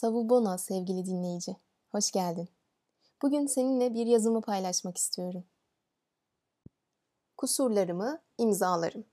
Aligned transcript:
Savubona 0.00 0.58
sevgili 0.58 1.06
dinleyici. 1.06 1.56
Hoş 1.92 2.10
geldin. 2.10 2.48
Bugün 3.22 3.46
seninle 3.46 3.94
bir 3.94 4.06
yazımı 4.06 4.40
paylaşmak 4.40 4.98
istiyorum. 4.98 5.44
Kusurlarımı 7.36 8.20
imzalarım. 8.38 9.04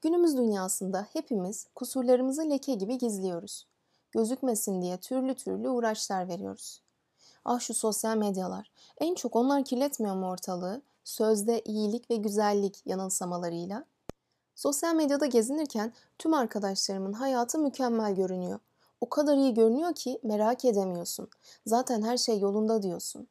Günümüz 0.00 0.36
dünyasında 0.36 1.06
hepimiz 1.12 1.66
kusurlarımızı 1.74 2.50
leke 2.50 2.74
gibi 2.74 2.98
gizliyoruz. 2.98 3.66
Gözükmesin 4.10 4.82
diye 4.82 4.96
türlü 4.96 5.34
türlü 5.34 5.68
uğraşlar 5.68 6.28
veriyoruz. 6.28 6.82
Ah 7.44 7.60
şu 7.60 7.74
sosyal 7.74 8.16
medyalar. 8.16 8.70
En 9.00 9.14
çok 9.14 9.36
onlar 9.36 9.64
kirletmiyor 9.64 10.14
mu 10.16 10.28
ortalığı? 10.28 10.82
Sözde 11.04 11.62
iyilik 11.64 12.10
ve 12.10 12.16
güzellik 12.16 12.86
yanılsamalarıyla. 12.86 13.84
Sosyal 14.54 14.94
medyada 14.94 15.26
gezinirken 15.26 15.92
tüm 16.18 16.34
arkadaşlarımın 16.34 17.12
hayatı 17.12 17.58
mükemmel 17.58 18.14
görünüyor. 18.14 18.60
O 19.00 19.08
kadar 19.08 19.36
iyi 19.36 19.54
görünüyor 19.54 19.94
ki 19.94 20.20
merak 20.22 20.64
edemiyorsun. 20.64 21.28
Zaten 21.66 22.02
her 22.02 22.16
şey 22.16 22.38
yolunda 22.38 22.82
diyorsun. 22.82 23.28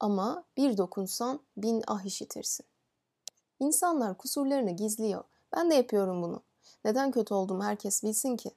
Ama 0.00 0.44
bir 0.56 0.76
dokunsan 0.76 1.40
bin 1.56 1.82
ah 1.86 2.04
işitirsin. 2.04 2.66
İnsanlar 3.60 4.18
kusurlarını 4.18 4.70
gizliyor. 4.70 5.24
Ben 5.56 5.70
de 5.70 5.74
yapıyorum 5.74 6.22
bunu. 6.22 6.42
Neden 6.84 7.10
kötü 7.10 7.34
olduğumu 7.34 7.64
herkes 7.64 8.02
bilsin 8.02 8.36
ki. 8.36 8.50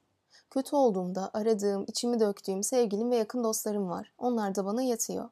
Kötü 0.50 0.76
olduğumda 0.76 1.30
aradığım, 1.34 1.86
içimi 1.88 2.20
döktüğüm 2.20 2.64
sevgilim 2.64 3.12
ve 3.12 3.16
yakın 3.16 3.44
dostlarım 3.44 3.90
var. 3.90 4.14
Onlar 4.18 4.56
da 4.56 4.66
bana 4.66 4.82
yetiyor. 4.82 5.30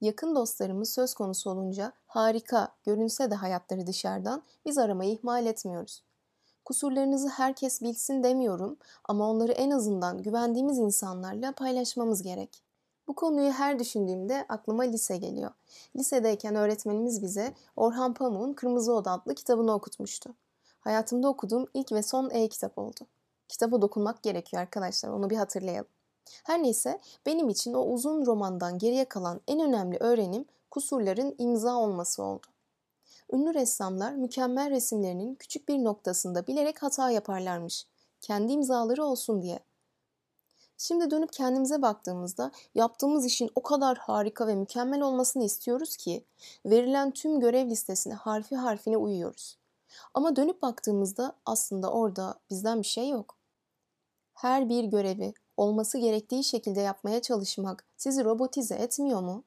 Yakın 0.00 0.34
dostlarımız 0.34 0.92
söz 0.92 1.14
konusu 1.14 1.50
olunca 1.50 1.92
harika 2.06 2.68
görünse 2.84 3.30
de 3.30 3.34
hayatları 3.34 3.86
dışarıdan 3.86 4.42
biz 4.66 4.78
aramayı 4.78 5.12
ihmal 5.12 5.46
etmiyoruz. 5.46 6.02
Kusurlarınızı 6.64 7.28
herkes 7.28 7.82
bilsin 7.82 8.22
demiyorum 8.22 8.76
ama 9.04 9.30
onları 9.30 9.52
en 9.52 9.70
azından 9.70 10.22
güvendiğimiz 10.22 10.78
insanlarla 10.78 11.52
paylaşmamız 11.52 12.22
gerek. 12.22 12.62
Bu 13.08 13.14
konuyu 13.14 13.52
her 13.52 13.78
düşündüğümde 13.78 14.46
aklıma 14.48 14.82
lise 14.82 15.16
geliyor. 15.16 15.50
Lisedeyken 15.96 16.54
öğretmenimiz 16.54 17.22
bize 17.22 17.54
Orhan 17.76 18.14
Pamuk'un 18.14 18.52
Kırmızı 18.52 18.92
Oda 18.92 19.10
adlı 19.10 19.34
kitabını 19.34 19.74
okutmuştu. 19.74 20.34
Hayatımda 20.80 21.28
okuduğum 21.28 21.66
ilk 21.74 21.92
ve 21.92 22.02
son 22.02 22.30
e-kitap 22.30 22.78
oldu. 22.78 23.00
Kitaba 23.48 23.82
dokunmak 23.82 24.22
gerekiyor 24.22 24.62
arkadaşlar, 24.62 25.10
onu 25.10 25.30
bir 25.30 25.36
hatırlayalım. 25.36 25.90
Her 26.44 26.62
neyse 26.62 27.00
benim 27.26 27.48
için 27.48 27.74
o 27.74 27.84
uzun 27.84 28.26
romandan 28.26 28.78
geriye 28.78 29.04
kalan 29.04 29.40
en 29.48 29.60
önemli 29.60 29.96
öğrenim 30.00 30.44
kusurların 30.70 31.34
imza 31.38 31.76
olması 31.76 32.22
oldu. 32.22 32.46
Ünlü 33.32 33.54
ressamlar 33.54 34.12
mükemmel 34.12 34.70
resimlerinin 34.70 35.34
küçük 35.34 35.68
bir 35.68 35.84
noktasında 35.84 36.46
bilerek 36.46 36.82
hata 36.82 37.10
yaparlarmış. 37.10 37.86
Kendi 38.20 38.52
imzaları 38.52 39.04
olsun 39.04 39.42
diye. 39.42 39.58
Şimdi 40.78 41.10
dönüp 41.10 41.32
kendimize 41.32 41.82
baktığımızda 41.82 42.50
yaptığımız 42.74 43.26
işin 43.26 43.50
o 43.54 43.62
kadar 43.62 43.98
harika 43.98 44.46
ve 44.46 44.54
mükemmel 44.54 45.00
olmasını 45.00 45.44
istiyoruz 45.44 45.96
ki 45.96 46.24
verilen 46.66 47.10
tüm 47.10 47.40
görev 47.40 47.70
listesine 47.70 48.14
harfi 48.14 48.56
harfine 48.56 48.96
uyuyoruz. 48.96 49.58
Ama 50.14 50.36
dönüp 50.36 50.62
baktığımızda 50.62 51.36
aslında 51.46 51.92
orada 51.92 52.34
bizden 52.50 52.82
bir 52.82 52.86
şey 52.86 53.08
yok. 53.08 53.36
Her 54.34 54.68
bir 54.68 54.84
görevi 54.84 55.34
olması 55.56 55.98
gerektiği 55.98 56.44
şekilde 56.44 56.80
yapmaya 56.80 57.22
çalışmak 57.22 57.84
sizi 57.96 58.24
robotize 58.24 58.74
etmiyor 58.74 59.20
mu? 59.20 59.44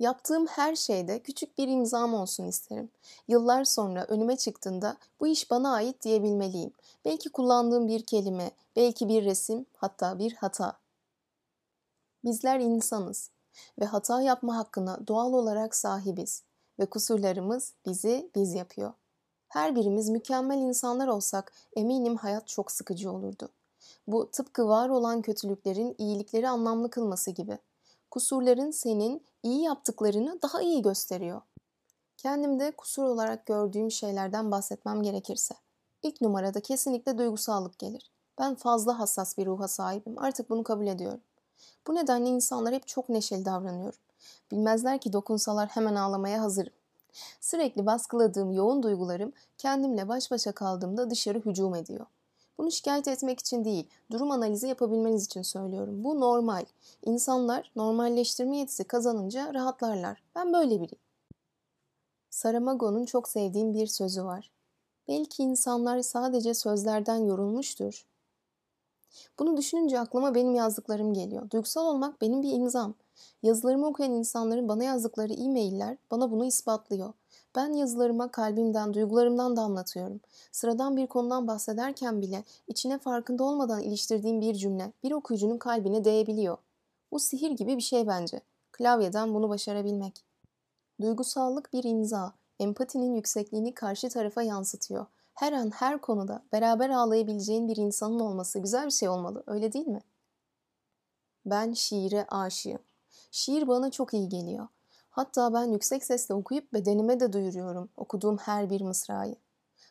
Yaptığım 0.00 0.46
her 0.46 0.76
şeyde 0.76 1.18
küçük 1.18 1.58
bir 1.58 1.68
imzam 1.68 2.14
olsun 2.14 2.44
isterim. 2.44 2.90
Yıllar 3.28 3.64
sonra 3.64 4.04
önüme 4.04 4.36
çıktığında 4.36 4.96
bu 5.20 5.26
iş 5.26 5.50
bana 5.50 5.72
ait 5.72 6.02
diyebilmeliyim. 6.02 6.72
Belki 7.04 7.28
kullandığım 7.28 7.88
bir 7.88 8.02
kelime, 8.02 8.50
belki 8.76 9.08
bir 9.08 9.24
resim, 9.24 9.66
hatta 9.76 10.18
bir 10.18 10.32
hata. 10.32 10.78
Bizler 12.24 12.60
insanız 12.60 13.30
ve 13.80 13.84
hata 13.84 14.22
yapma 14.22 14.56
hakkına 14.56 15.06
doğal 15.06 15.32
olarak 15.32 15.74
sahibiz 15.74 16.42
ve 16.78 16.86
kusurlarımız 16.86 17.74
bizi 17.86 18.30
biz 18.34 18.54
yapıyor. 18.54 18.92
Her 19.48 19.76
birimiz 19.76 20.08
mükemmel 20.08 20.58
insanlar 20.58 21.08
olsak 21.08 21.52
eminim 21.76 22.16
hayat 22.16 22.48
çok 22.48 22.72
sıkıcı 22.72 23.12
olurdu. 23.12 23.48
Bu 24.06 24.30
tıpkı 24.30 24.68
var 24.68 24.88
olan 24.88 25.22
kötülüklerin 25.22 25.94
iyilikleri 25.98 26.48
anlamlı 26.48 26.90
kılması 26.90 27.30
gibi. 27.30 27.58
Kusurların 28.10 28.70
senin 28.70 29.22
iyi 29.42 29.62
yaptıklarını 29.62 30.38
daha 30.42 30.62
iyi 30.62 30.82
gösteriyor. 30.82 31.40
Kendimde 32.16 32.70
kusur 32.70 33.04
olarak 33.04 33.46
gördüğüm 33.46 33.90
şeylerden 33.90 34.50
bahsetmem 34.50 35.02
gerekirse. 35.02 35.54
İlk 36.02 36.20
numarada 36.20 36.60
kesinlikle 36.60 37.18
duygusallık 37.18 37.78
gelir. 37.78 38.10
Ben 38.38 38.54
fazla 38.54 38.98
hassas 38.98 39.38
bir 39.38 39.46
ruha 39.46 39.68
sahibim. 39.68 40.18
Artık 40.18 40.50
bunu 40.50 40.62
kabul 40.62 40.86
ediyorum. 40.86 41.20
Bu 41.86 41.94
nedenle 41.94 42.28
insanlar 42.28 42.74
hep 42.74 42.86
çok 42.86 43.08
neşeli 43.08 43.44
davranıyorum. 43.44 43.98
Bilmezler 44.50 44.98
ki 44.98 45.12
dokunsalar 45.12 45.68
hemen 45.68 45.94
ağlamaya 45.94 46.42
hazırım. 46.42 46.72
Sürekli 47.40 47.86
baskıladığım 47.86 48.52
yoğun 48.52 48.82
duygularım 48.82 49.32
kendimle 49.58 50.08
baş 50.08 50.30
başa 50.30 50.52
kaldığımda 50.52 51.10
dışarı 51.10 51.38
hücum 51.38 51.74
ediyor. 51.74 52.06
Bunu 52.60 52.70
şikayet 52.70 53.08
etmek 53.08 53.40
için 53.40 53.64
değil, 53.64 53.88
durum 54.12 54.30
analizi 54.30 54.66
yapabilmeniz 54.66 55.24
için 55.24 55.42
söylüyorum. 55.42 56.04
Bu 56.04 56.20
normal. 56.20 56.64
İnsanlar 57.04 57.72
normalleştirme 57.76 58.56
yetisi 58.56 58.84
kazanınca 58.84 59.54
rahatlarlar. 59.54 60.22
Ben 60.34 60.52
böyle 60.52 60.74
biriyim. 60.74 60.98
Saramago'nun 62.30 63.04
çok 63.04 63.28
sevdiğim 63.28 63.74
bir 63.74 63.86
sözü 63.86 64.24
var. 64.24 64.50
Belki 65.08 65.42
insanlar 65.42 66.02
sadece 66.02 66.54
sözlerden 66.54 67.16
yorulmuştur. 67.16 68.06
Bunu 69.38 69.56
düşününce 69.56 70.00
aklıma 70.00 70.34
benim 70.34 70.54
yazdıklarım 70.54 71.14
geliyor. 71.14 71.50
Duygusal 71.50 71.86
olmak 71.86 72.20
benim 72.20 72.42
bir 72.42 72.52
imzam. 72.52 72.94
Yazılarımı 73.42 73.86
okuyan 73.86 74.12
insanların 74.12 74.68
bana 74.68 74.84
yazdıkları 74.84 75.32
e-mailler 75.32 75.96
bana 76.10 76.30
bunu 76.30 76.44
ispatlıyor. 76.44 77.12
Ben 77.56 77.72
yazılarıma 77.72 78.30
kalbimden, 78.30 78.94
duygularımdan 78.94 79.56
da 79.56 79.60
anlatıyorum. 79.60 80.20
Sıradan 80.52 80.96
bir 80.96 81.06
konudan 81.06 81.46
bahsederken 81.46 82.20
bile 82.20 82.44
içine 82.68 82.98
farkında 82.98 83.44
olmadan 83.44 83.82
iliştirdiğim 83.82 84.40
bir 84.40 84.54
cümle 84.54 84.92
bir 85.02 85.12
okuyucunun 85.12 85.58
kalbine 85.58 86.04
değebiliyor. 86.04 86.58
Bu 87.12 87.18
sihir 87.18 87.50
gibi 87.50 87.76
bir 87.76 87.82
şey 87.82 88.06
bence. 88.06 88.40
Klavyeden 88.72 89.34
bunu 89.34 89.48
başarabilmek. 89.48 90.24
Duygusallık 91.00 91.72
bir 91.72 91.84
imza, 91.84 92.32
empatinin 92.58 93.14
yüksekliğini 93.14 93.74
karşı 93.74 94.08
tarafa 94.08 94.42
yansıtıyor. 94.42 95.06
Her 95.34 95.52
an 95.52 95.70
her 95.70 96.00
konuda 96.00 96.42
beraber 96.52 96.90
ağlayabileceğin 96.90 97.68
bir 97.68 97.76
insanın 97.76 98.20
olması 98.20 98.58
güzel 98.58 98.86
bir 98.86 98.90
şey 98.90 99.08
olmalı, 99.08 99.42
öyle 99.46 99.72
değil 99.72 99.86
mi? 99.86 100.02
Ben 101.46 101.72
şiire 101.72 102.26
aşığım. 102.28 102.78
Şiir 103.30 103.68
bana 103.68 103.90
çok 103.90 104.14
iyi 104.14 104.28
geliyor. 104.28 104.68
Hatta 105.10 105.54
ben 105.54 105.64
yüksek 105.64 106.04
sesle 106.04 106.34
okuyup 106.34 106.72
bedenime 106.72 107.20
de 107.20 107.32
duyuruyorum 107.32 107.88
okuduğum 107.96 108.36
her 108.36 108.70
bir 108.70 108.80
mısrayı. 108.80 109.36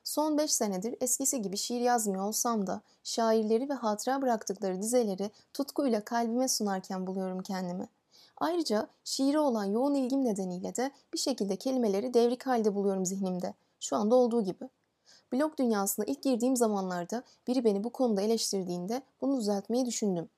Son 0.04 0.38
beş 0.38 0.52
senedir 0.52 0.96
eskisi 1.02 1.42
gibi 1.42 1.58
şiir 1.58 1.82
yazmıyor 1.82 2.24
olsam 2.24 2.68
da 2.68 2.82
şairleri 3.04 3.70
ve 3.70 3.74
hatıra 3.74 4.22
bıraktıkları 4.22 4.82
dizeleri 4.82 5.32
tutkuyla 5.54 6.06
kalbime 6.06 6.48
sunarken 6.48 7.08
buluyorum 7.08 7.44
kendimi. 7.44 7.90
Ayrıca 8.38 8.88
şiire 9.04 9.40
olan 9.40 9.66
yoğun 9.66 9.94
ilgim 9.94 10.24
nedeniyle 10.26 10.76
de 10.76 10.92
bir 11.14 11.18
şekilde 11.18 11.56
kelimeleri 11.56 12.14
devrik 12.14 12.48
halde 12.48 12.76
buluyorum 12.76 13.06
zihnimde. 13.06 13.54
Şu 13.80 13.96
anda 13.96 14.16
olduğu 14.16 14.44
gibi. 14.44 14.70
Blog 15.34 15.58
dünyasına 15.58 16.06
ilk 16.06 16.24
girdiğim 16.24 16.56
zamanlarda 16.56 17.24
biri 17.48 17.64
beni 17.64 17.84
bu 17.84 17.90
konuda 17.90 18.22
eleştirdiğinde 18.22 19.02
bunu 19.22 19.40
düzeltmeyi 19.40 19.86
düşündüm. 19.86 20.30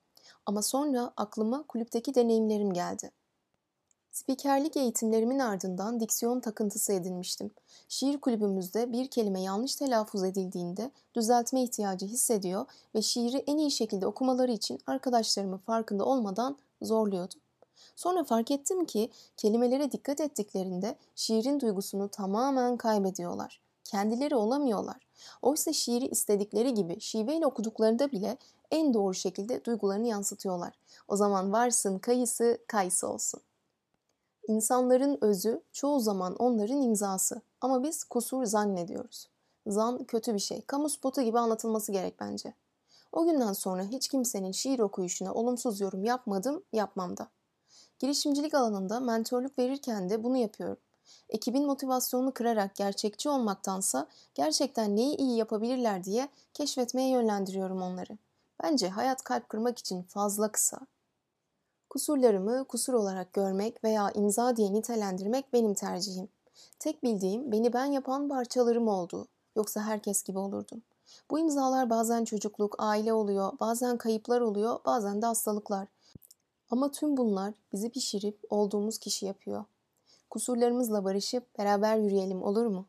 Ama 0.46 0.62
sonra 0.62 1.12
aklıma 1.16 1.62
kulüpteki 1.62 2.14
deneyimlerim 2.14 2.72
geldi. 2.72 3.10
Spikerlik 4.12 4.76
eğitimlerimin 4.76 5.38
ardından 5.38 6.00
diksiyon 6.00 6.40
takıntısı 6.40 6.92
edinmiştim. 6.92 7.50
Şiir 7.88 8.20
kulübümüzde 8.20 8.92
bir 8.92 9.08
kelime 9.08 9.42
yanlış 9.42 9.76
telaffuz 9.76 10.24
edildiğinde 10.24 10.90
düzeltme 11.14 11.62
ihtiyacı 11.62 12.06
hissediyor 12.06 12.66
ve 12.94 13.02
şiiri 13.02 13.36
en 13.36 13.58
iyi 13.58 13.70
şekilde 13.70 14.06
okumaları 14.06 14.52
için 14.52 14.78
arkadaşlarımı 14.86 15.58
farkında 15.58 16.04
olmadan 16.04 16.56
zorluyordum. 16.82 17.40
Sonra 17.96 18.24
fark 18.24 18.50
ettim 18.50 18.84
ki 18.84 19.10
kelimelere 19.36 19.92
dikkat 19.92 20.20
ettiklerinde 20.20 20.96
şiirin 21.16 21.60
duygusunu 21.60 22.08
tamamen 22.08 22.76
kaybediyorlar. 22.76 23.60
Kendileri 23.92 24.34
olamıyorlar. 24.34 24.96
Oysa 25.42 25.72
şiiri 25.72 26.06
istedikleri 26.06 26.74
gibi 26.74 27.00
şiveyle 27.00 27.46
okuduklarında 27.46 28.12
bile 28.12 28.36
en 28.70 28.94
doğru 28.94 29.14
şekilde 29.14 29.64
duygularını 29.64 30.06
yansıtıyorlar. 30.06 30.72
O 31.08 31.16
zaman 31.16 31.52
varsın 31.52 31.98
kayısı 31.98 32.58
kayısı 32.66 33.08
olsun. 33.08 33.40
İnsanların 34.48 35.18
özü 35.20 35.62
çoğu 35.72 36.00
zaman 36.00 36.36
onların 36.36 36.82
imzası 36.82 37.40
ama 37.60 37.82
biz 37.82 38.04
kusur 38.04 38.44
zannediyoruz. 38.44 39.28
Zan 39.66 40.04
kötü 40.04 40.34
bir 40.34 40.38
şey. 40.38 40.62
Kamu 40.62 40.88
spotu 40.88 41.22
gibi 41.22 41.38
anlatılması 41.38 41.92
gerek 41.92 42.20
bence. 42.20 42.54
O 43.12 43.24
günden 43.24 43.52
sonra 43.52 43.82
hiç 43.82 44.08
kimsenin 44.08 44.52
şiir 44.52 44.78
okuyuşuna 44.78 45.34
olumsuz 45.34 45.80
yorum 45.80 46.04
yapmadım, 46.04 46.62
yapmam 46.72 47.16
da. 47.16 47.28
Girişimcilik 47.98 48.54
alanında 48.54 49.00
mentorluk 49.00 49.58
verirken 49.58 50.10
de 50.10 50.24
bunu 50.24 50.36
yapıyorum. 50.36 50.78
Ekibin 51.28 51.66
motivasyonunu 51.66 52.34
kırarak 52.34 52.74
gerçekçi 52.74 53.28
olmaktansa 53.28 54.06
gerçekten 54.34 54.96
neyi 54.96 55.16
iyi 55.16 55.36
yapabilirler 55.36 56.04
diye 56.04 56.28
keşfetmeye 56.54 57.08
yönlendiriyorum 57.08 57.82
onları. 57.82 58.18
Bence 58.62 58.88
hayat 58.88 59.24
kalp 59.24 59.48
kırmak 59.48 59.78
için 59.78 60.02
fazla 60.02 60.52
kısa. 60.52 60.80
Kusurlarımı 61.90 62.64
kusur 62.64 62.92
olarak 62.92 63.32
görmek 63.32 63.84
veya 63.84 64.10
imza 64.10 64.56
diye 64.56 64.72
nitelendirmek 64.72 65.52
benim 65.52 65.74
tercihim. 65.74 66.28
Tek 66.78 67.02
bildiğim 67.02 67.52
beni 67.52 67.72
ben 67.72 67.84
yapan 67.84 68.28
parçalarım 68.28 68.88
oldu. 68.88 69.28
Yoksa 69.56 69.80
herkes 69.80 70.22
gibi 70.22 70.38
olurdum. 70.38 70.82
Bu 71.30 71.38
imzalar 71.38 71.90
bazen 71.90 72.24
çocukluk, 72.24 72.76
aile 72.78 73.12
oluyor, 73.12 73.52
bazen 73.60 73.96
kayıplar 73.96 74.40
oluyor, 74.40 74.78
bazen 74.84 75.22
de 75.22 75.26
hastalıklar. 75.26 75.88
Ama 76.70 76.90
tüm 76.90 77.16
bunlar 77.16 77.54
bizi 77.72 77.90
pişirip 77.90 78.40
olduğumuz 78.50 78.98
kişi 78.98 79.26
yapıyor. 79.26 79.64
Kusurlarımızla 80.32 81.04
barışıp 81.04 81.58
beraber 81.58 81.96
yürüyelim 81.96 82.42
olur 82.42 82.66
mu? 82.66 82.86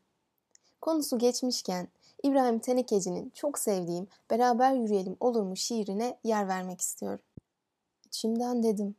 Konusu 0.80 1.18
geçmişken 1.18 1.88
İbrahim 2.22 2.58
Tenekeci'nin 2.58 3.30
çok 3.30 3.58
sevdiğim 3.58 4.08
Beraber 4.30 4.72
Yürüyelim 4.72 5.16
Olur 5.20 5.42
mu 5.42 5.56
şiirine 5.56 6.18
yer 6.24 6.48
vermek 6.48 6.80
istiyorum. 6.80 7.24
İçimden 8.06 8.62
dedim, 8.62 8.96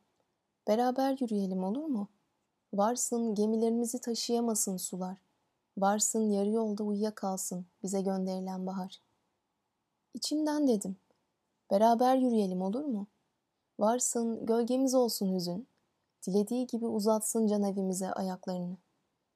beraber 0.68 1.18
yürüyelim 1.20 1.64
olur 1.64 1.86
mu? 1.86 2.08
Varsın 2.74 3.36
gemilerimizi 3.36 4.00
taşıyamasın 4.00 4.78
sular. 4.78 5.18
Varsın 5.78 6.30
yarı 6.30 6.50
yolda 6.50 6.84
uyuyakalsın 6.84 7.66
bize 7.84 8.02
gönderilen 8.02 8.68
bahar. 8.68 9.02
İçimden 10.14 10.68
dedim, 10.68 10.98
beraber 11.72 12.16
yürüyelim 12.16 12.62
olur 12.62 12.86
mu? 12.86 13.08
Varsın 13.80 14.46
gölgemiz 14.46 14.96
olsun 14.96 15.36
hüzün. 15.36 15.68
Dilediği 16.28 16.68
gibi 16.68 16.86
uzatsın 16.88 17.48
can 17.48 17.64
evimize 17.64 18.12
ayaklarını. 18.12 18.78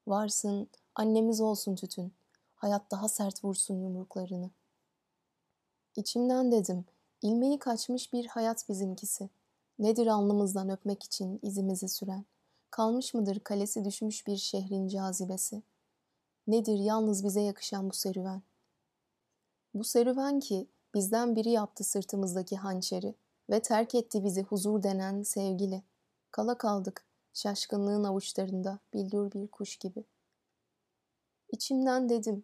Varsın 0.08 0.70
annemiz 0.96 1.42
olsun 1.42 1.76
tütün. 1.76 2.14
Hayat 2.56 2.92
daha 2.92 3.08
sert 3.08 3.44
vursun 3.44 3.76
yumruklarını. 3.76 4.50
İçimden 5.96 6.52
dedim, 6.52 6.86
ilmeği 7.22 7.60
kaçmış 7.60 8.14
bir 8.14 8.26
hayat 8.26 8.70
bizimkisi. 8.70 9.30
Nedir 9.80 10.08
alnımızdan 10.08 10.70
öpmek 10.70 11.04
için 11.04 11.40
izimizi 11.42 11.90
süren? 11.90 12.26
Kalmış 12.72 13.14
mıdır 13.14 13.40
kalesi 13.40 13.86
düşmüş 13.86 14.28
bir 14.28 14.38
şehrin 14.38 14.88
cazibesi? 14.88 15.64
Nedir 16.48 16.80
yalnız 16.80 17.24
bize 17.24 17.42
yakışan 17.42 17.90
bu 17.90 17.94
serüven? 17.94 18.42
Bu 19.74 19.84
serüven 19.84 20.40
ki 20.40 20.68
bizden 20.96 21.36
biri 21.36 21.50
yaptı 21.50 21.84
sırtımızdaki 21.84 22.58
hançeri 22.58 23.16
ve 23.50 23.60
terk 23.60 23.96
etti 23.96 24.24
bizi 24.24 24.44
huzur 24.44 24.84
denen 24.84 25.24
sevgili. 25.24 25.84
Kala 26.32 26.58
kaldık 26.58 27.06
şaşkınlığın 27.34 28.04
avuçlarında 28.04 28.80
bildur 28.94 29.32
bir 29.32 29.48
kuş 29.48 29.78
gibi. 29.78 30.04
İçimden 31.52 32.10
dedim, 32.10 32.44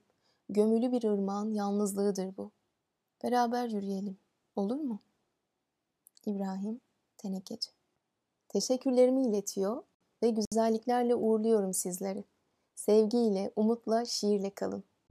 gömülü 0.49 0.91
bir 0.91 1.03
ırmağın 1.03 1.51
yalnızlığıdır 1.51 2.37
bu. 2.37 2.51
Beraber 3.23 3.69
yürüyelim, 3.69 4.17
olur 4.55 4.75
mu? 4.75 4.99
İbrahim 6.25 6.81
Tenekeci 7.17 7.69
Teşekkürlerimi 8.47 9.27
iletiyor 9.27 9.83
ve 10.23 10.29
güzelliklerle 10.29 11.15
uğurluyorum 11.15 11.73
sizleri. 11.73 12.23
Sevgiyle, 12.75 13.51
umutla, 13.55 14.05
şiirle 14.05 14.49
kalın. 14.49 14.83